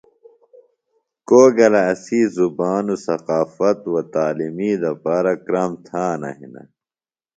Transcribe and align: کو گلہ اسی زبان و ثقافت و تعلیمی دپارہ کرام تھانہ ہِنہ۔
کو 1.27 1.41
گلہ 1.57 1.81
اسی 1.91 2.21
زبان 2.35 2.85
و 2.93 2.95
ثقافت 3.05 3.79
و 3.91 3.95
تعلیمی 4.13 4.71
دپارہ 4.81 5.33
کرام 5.45 5.71
تھانہ 5.85 6.29
ہِنہ۔ 6.37 6.63